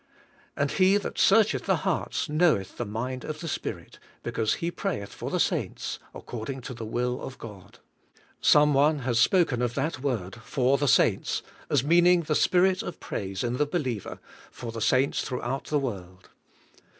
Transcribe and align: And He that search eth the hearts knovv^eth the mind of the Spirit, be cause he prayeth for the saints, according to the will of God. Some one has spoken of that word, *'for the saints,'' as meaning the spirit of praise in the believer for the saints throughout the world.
And 0.57 0.71
He 0.71 0.97
that 0.97 1.19
search 1.19 1.53
eth 1.53 1.67
the 1.67 1.75
hearts 1.85 2.27
knovv^eth 2.27 2.77
the 2.77 2.87
mind 2.87 3.23
of 3.23 3.39
the 3.39 3.47
Spirit, 3.47 3.99
be 4.23 4.31
cause 4.31 4.55
he 4.55 4.71
prayeth 4.71 5.09
for 5.13 5.29
the 5.29 5.39
saints, 5.39 5.99
according 6.15 6.61
to 6.61 6.73
the 6.73 6.87
will 6.87 7.21
of 7.21 7.37
God. 7.37 7.77
Some 8.39 8.73
one 8.73 9.01
has 9.05 9.19
spoken 9.19 9.61
of 9.61 9.75
that 9.75 9.99
word, 9.99 10.37
*'for 10.41 10.79
the 10.79 10.87
saints,'' 10.87 11.43
as 11.69 11.83
meaning 11.83 12.21
the 12.23 12.33
spirit 12.33 12.81
of 12.81 12.99
praise 12.99 13.43
in 13.43 13.57
the 13.57 13.67
believer 13.67 14.17
for 14.49 14.71
the 14.71 14.81
saints 14.81 15.21
throughout 15.21 15.65
the 15.65 15.77
world. 15.77 16.29